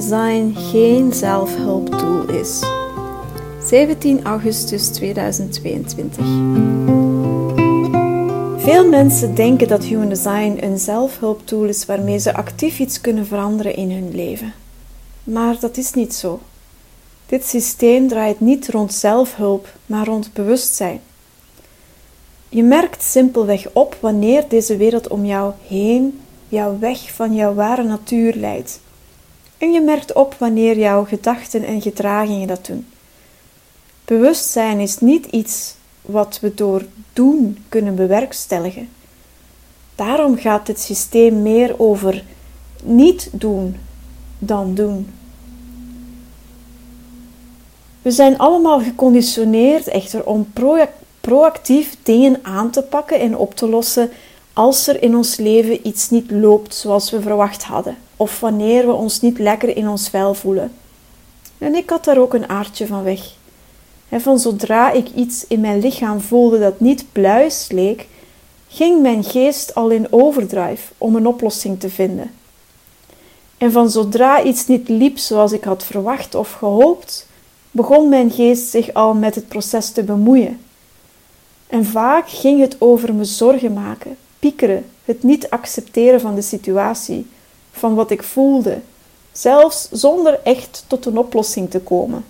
[0.00, 2.62] design geen zelfhulptool is.
[3.64, 6.24] 17 augustus 2022.
[8.56, 13.74] Veel mensen denken dat Human Design een zelfhulptool is waarmee ze actief iets kunnen veranderen
[13.76, 14.52] in hun leven.
[15.24, 16.40] Maar dat is niet zo.
[17.26, 21.00] Dit systeem draait niet rond zelfhulp, maar rond bewustzijn.
[22.48, 27.82] Je merkt simpelweg op wanneer deze wereld om jou heen jou weg van jouw ware
[27.82, 28.80] natuur leidt.
[29.58, 32.86] En je merkt op wanneer jouw gedachten en gedragingen dat doen.
[34.04, 38.88] Bewustzijn is niet iets wat we door doen kunnen bewerkstelligen.
[39.94, 42.24] Daarom gaat dit systeem meer over
[42.82, 43.76] niet doen
[44.38, 45.10] dan doen.
[48.02, 50.52] We zijn allemaal geconditioneerd echter om
[51.20, 54.10] proactief dingen aan te pakken en op te lossen
[54.58, 58.92] als er in ons leven iets niet loopt zoals we verwacht hadden, of wanneer we
[58.92, 60.72] ons niet lekker in ons vel voelen.
[61.58, 63.20] En ik had daar ook een aardje van weg.
[64.08, 68.06] En van zodra ik iets in mijn lichaam voelde dat niet pluis leek,
[68.68, 72.30] ging mijn geest al in overdrive om een oplossing te vinden.
[73.58, 77.26] En van zodra iets niet liep zoals ik had verwacht of gehoopt,
[77.70, 80.60] begon mijn geest zich al met het proces te bemoeien.
[81.66, 87.26] En vaak ging het over me zorgen maken, piekeren, het niet accepteren van de situatie,
[87.72, 88.80] van wat ik voelde,
[89.32, 92.24] zelfs zonder echt tot een oplossing te komen.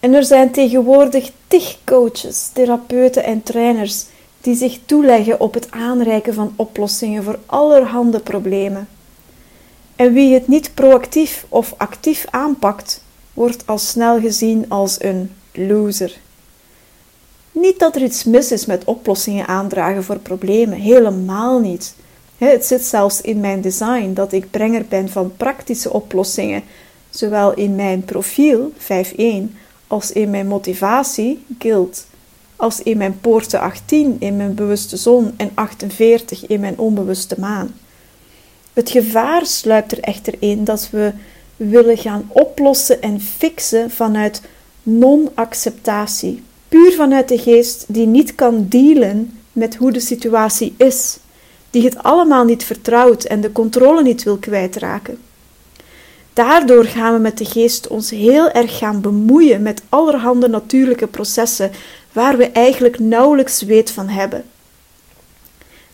[0.00, 4.04] En er zijn tegenwoordig tig coaches, therapeuten en trainers
[4.40, 8.88] die zich toeleggen op het aanreiken van oplossingen voor allerhande problemen.
[9.96, 13.02] En wie het niet proactief of actief aanpakt,
[13.34, 16.16] wordt al snel gezien als een loser.
[17.60, 21.94] Niet dat er iets mis is met oplossingen aandragen voor problemen, helemaal niet.
[22.36, 26.62] Het zit zelfs in mijn design dat ik brenger ben van praktische oplossingen,
[27.10, 29.24] zowel in mijn profiel 5.1
[29.86, 32.06] als in mijn motivatie guild,
[32.56, 37.74] als in mijn poorten 18 in mijn bewuste zon en 48 in mijn onbewuste maan.
[38.72, 41.12] Het gevaar sluipt er echter in dat we
[41.56, 44.42] willen gaan oplossen en fixen vanuit
[44.82, 51.18] non-acceptatie, puur vanuit de geest die niet kan dealen met hoe de situatie is,
[51.70, 55.18] die het allemaal niet vertrouwt en de controle niet wil kwijtraken.
[56.32, 61.70] Daardoor gaan we met de geest ons heel erg gaan bemoeien met allerhande natuurlijke processen
[62.12, 64.44] waar we eigenlijk nauwelijks weet van hebben.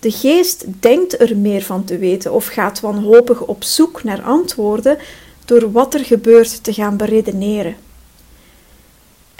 [0.00, 4.98] De geest denkt er meer van te weten of gaat wanhopig op zoek naar antwoorden
[5.44, 7.76] door wat er gebeurt te gaan beredeneren.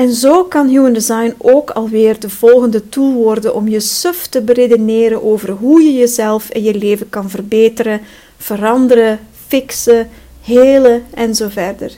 [0.00, 4.40] En zo kan Human Design ook alweer de volgende tool worden om je suf te
[4.40, 8.00] beredeneren over hoe je jezelf en je leven kan verbeteren,
[8.36, 10.08] veranderen, fixen,
[10.42, 11.92] helen en zo verder.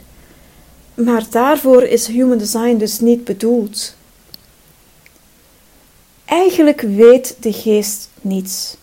[0.95, 3.95] Maar daarvoor is Human Design dus niet bedoeld.
[6.25, 8.77] Eigenlijk weet de geest niets.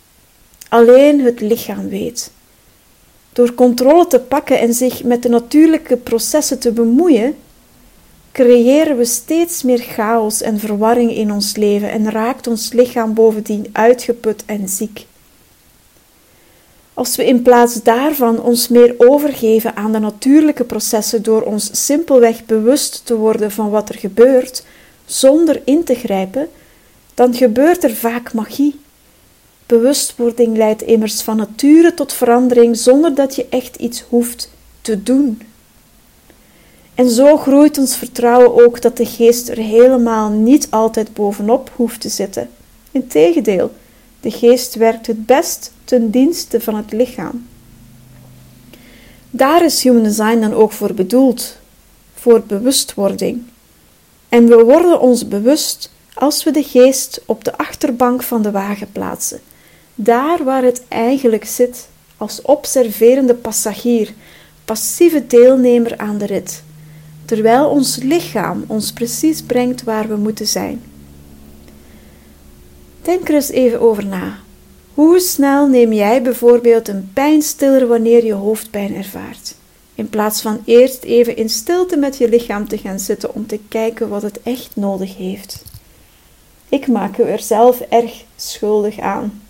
[0.69, 2.31] Alleen het lichaam weet.
[3.33, 7.35] Door controle te pakken en zich met de natuurlijke processen te bemoeien,
[8.31, 13.69] creëren we steeds meer chaos en verwarring in ons leven en raakt ons lichaam bovendien
[13.71, 15.05] uitgeput en ziek.
[16.93, 22.45] Als we in plaats daarvan ons meer overgeven aan de natuurlijke processen door ons simpelweg
[22.45, 24.63] bewust te worden van wat er gebeurt,
[25.05, 26.49] zonder in te grijpen,
[27.13, 28.79] dan gebeurt er vaak magie.
[29.65, 34.49] Bewustwording leidt immers van nature tot verandering zonder dat je echt iets hoeft
[34.81, 35.41] te doen.
[36.99, 42.01] En zo groeit ons vertrouwen ook dat de geest er helemaal niet altijd bovenop hoeft
[42.01, 42.49] te zitten.
[42.91, 43.71] Integendeel,
[44.19, 47.47] de geest werkt het best ten dienste van het lichaam.
[49.29, 51.57] Daar is Human Design dan ook voor bedoeld,
[52.13, 53.43] voor bewustwording.
[54.29, 58.91] En we worden ons bewust als we de geest op de achterbank van de wagen
[58.91, 59.39] plaatsen,
[59.95, 61.87] daar waar het eigenlijk zit,
[62.17, 64.13] als observerende passagier,
[64.65, 66.67] passieve deelnemer aan de rit
[67.29, 70.81] terwijl ons lichaam ons precies brengt waar we moeten zijn.
[73.01, 74.37] Denk er eens even over na.
[74.93, 79.55] Hoe snel neem jij bijvoorbeeld een pijnstiller wanneer je hoofdpijn ervaart?
[79.95, 83.59] In plaats van eerst even in stilte met je lichaam te gaan zitten om te
[83.67, 85.63] kijken wat het echt nodig heeft.
[86.69, 89.41] Ik maak me er zelf erg schuldig aan.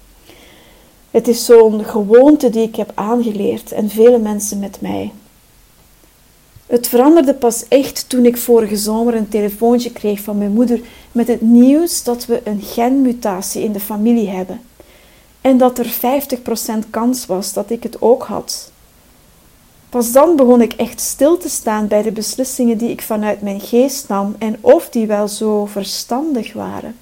[1.12, 5.12] Het is zo'n gewoonte die ik heb aangeleerd en vele mensen met mij.
[6.70, 10.82] Het veranderde pas echt toen ik vorige zomer een telefoontje kreeg van mijn moeder
[11.12, 14.62] met het nieuws dat we een genmutatie in de familie hebben
[15.42, 15.94] en dat er
[16.86, 18.72] 50% kans was dat ik het ook had.
[19.90, 23.62] Pas dan begon ik echt stil te staan bij de beslissingen die ik vanuit mijn
[23.62, 26.96] geest nam en of die wel zo verstandig waren.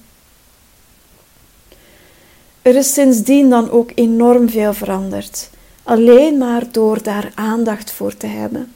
[2.62, 5.50] Er is sindsdien dan ook enorm veel veranderd,
[5.82, 8.72] alleen maar door daar aandacht voor te hebben.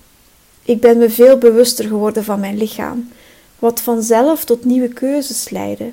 [0.64, 3.12] Ik ben me veel bewuster geworden van mijn lichaam,
[3.58, 5.90] wat vanzelf tot nieuwe keuzes leidde,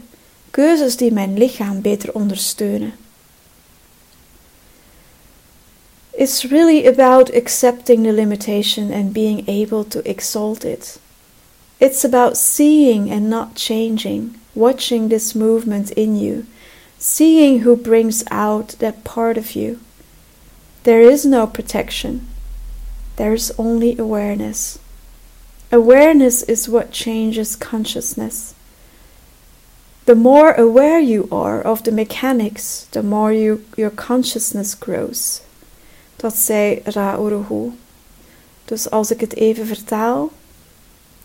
[0.51, 2.93] keuzes die mijn lichaam beter ondersteunen.
[6.11, 10.99] It's really about accepting the limitation and being able to exalt it.
[11.77, 16.45] It's about seeing and not changing, watching this movement in you,
[16.97, 19.77] seeing who brings out that part of you.
[20.83, 22.27] There is no protection,
[23.19, 24.79] there is only awareness.
[25.71, 28.53] Awareness is what changes consciousness.
[30.05, 35.41] The more aware you are of the mechanics, the more you, your consciousness grows.
[36.15, 37.71] Dat zei Ra-Uruhu.
[38.65, 40.31] Dus als ik het even vertaal,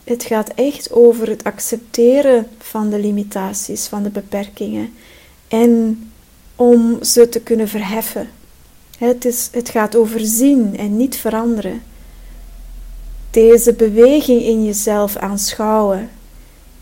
[0.05, 4.95] het gaat echt over het accepteren van de limitaties, van de beperkingen
[5.49, 6.03] en
[6.57, 8.31] om ze te kunnen verheffen.
[8.99, 11.83] Het, is, het gaat over zien en niet veranderen.
[13.31, 16.11] Deze beweging in jezelf aanschouwen.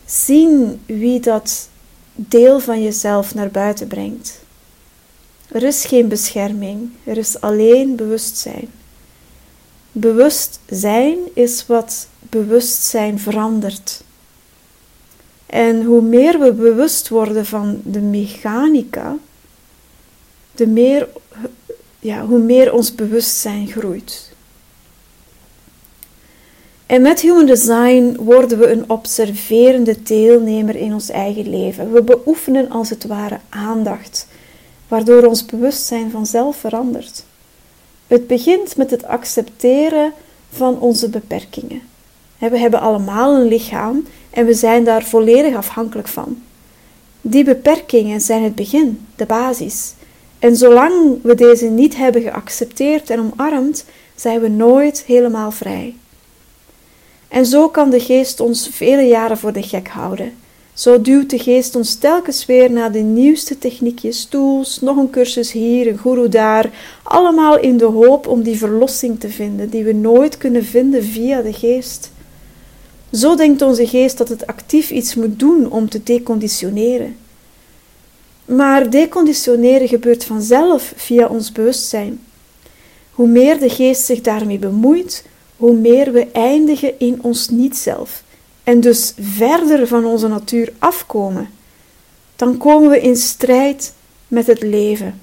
[0.04, 1.68] Zien wie dat
[2.14, 4.40] deel van jezelf naar buiten brengt.
[5.48, 8.68] Er is geen bescherming, er is alleen bewustzijn.
[9.92, 14.02] Bewustzijn is wat bewustzijn verandert.
[15.46, 19.16] En hoe meer we bewust worden van de mechanica,
[20.54, 21.08] de meer,
[22.02, 24.30] ja, hoe meer ons bewustzijn groeit.
[26.86, 31.92] En met Human Design worden we een observerende deelnemer in ons eigen leven.
[31.92, 34.26] We beoefenen als het ware aandacht,
[34.88, 37.24] waardoor ons bewustzijn vanzelf verandert.
[38.06, 40.12] Het begint met het accepteren
[40.52, 41.82] van onze beperkingen.
[42.38, 46.42] We hebben allemaal een lichaam en we zijn daar volledig afhankelijk van.
[47.20, 49.92] Die beperkingen zijn het begin, de basis.
[50.42, 53.84] En zolang we deze niet hebben geaccepteerd en omarmd,
[54.14, 55.94] zijn we nooit helemaal vrij.
[57.28, 60.32] En zo kan de geest ons vele jaren voor de gek houden.
[60.72, 65.52] Zo duwt de geest ons telkens weer naar de nieuwste techniekjes, tools, nog een cursus
[65.52, 66.70] hier, een guru daar,
[67.02, 71.42] allemaal in de hoop om die verlossing te vinden, die we nooit kunnen vinden via
[71.42, 72.10] de geest.
[73.12, 77.16] Zo denkt onze geest dat het actief iets moet doen om te deconditioneren.
[78.44, 82.20] Maar deconditioneren gebeurt vanzelf via ons bewustzijn.
[83.10, 85.24] Hoe meer de geest zich daarmee bemoeit,
[85.56, 88.22] hoe meer we eindigen in ons niet-zelf
[88.64, 91.50] en dus verder van onze natuur afkomen.
[92.36, 93.92] Dan komen we in strijd
[94.28, 95.20] met het leven.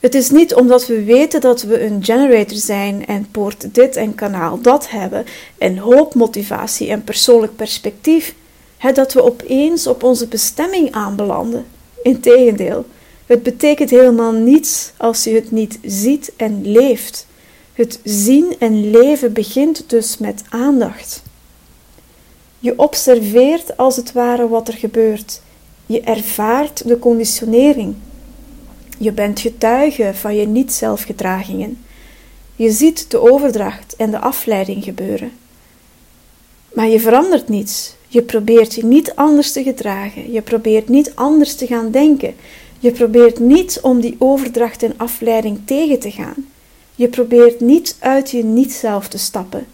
[0.00, 4.14] Het is niet omdat we weten dat we een generator zijn en poort dit en
[4.14, 5.24] kanaal dat hebben
[5.58, 8.34] en hoop, motivatie en persoonlijk perspectief,
[8.92, 11.66] dat we opeens op onze bestemming aanbelanden.
[12.02, 12.84] Integendeel,
[13.26, 17.26] het betekent helemaal niets als je het niet ziet en leeft.
[17.72, 21.22] Het zien en leven begint dus met aandacht.
[22.58, 25.40] Je observeert als het ware wat er gebeurt.
[25.86, 27.94] Je ervaart de conditionering.
[28.98, 31.84] Je bent getuige van je niet-zelfgedragingen.
[32.56, 35.32] Je ziet de overdracht en de afleiding gebeuren.
[36.74, 37.95] Maar je verandert niets.
[38.08, 40.32] Je probeert je niet anders te gedragen.
[40.32, 42.34] Je probeert niet anders te gaan denken.
[42.78, 46.46] Je probeert niet om die overdracht en afleiding tegen te gaan.
[46.94, 49.66] Je probeert niet uit je niet-zelf te stappen.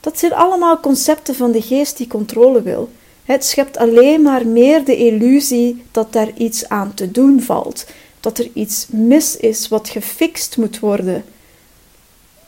[0.00, 2.90] Dat zijn allemaal concepten van de geest die controle wil.
[3.24, 7.86] Het schept alleen maar meer de illusie dat daar iets aan te doen valt,
[8.20, 11.24] dat er iets mis is wat gefixt moet worden.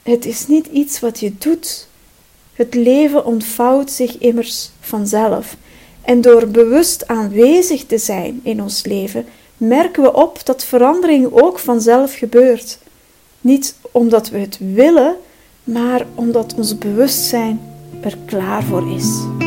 [0.02, 1.88] Het is niet iets wat je doet.
[2.52, 5.57] Het leven ontvouwt zich immers vanzelf.
[6.03, 9.26] En door bewust aanwezig te zijn in ons leven,
[9.57, 12.79] merken we op dat verandering ook vanzelf gebeurt.
[13.41, 15.17] Niet omdat we het willen,
[15.64, 17.61] maar omdat ons bewustzijn
[18.03, 19.44] er klaar voor is.